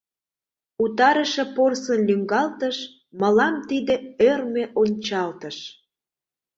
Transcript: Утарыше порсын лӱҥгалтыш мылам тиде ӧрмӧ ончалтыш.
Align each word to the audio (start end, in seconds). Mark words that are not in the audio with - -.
Утарыше 0.83 1.43
порсын 1.55 1.99
лӱҥгалтыш 2.07 2.77
мылам 3.19 3.55
тиде 3.67 3.95
ӧрмӧ 4.31 4.63
ончалтыш. 4.81 5.57